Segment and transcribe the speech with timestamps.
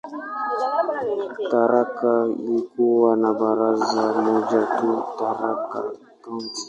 [1.51, 5.83] Tharaka ilikuwa na baraza moja tu, "Tharaka
[6.21, 6.59] County".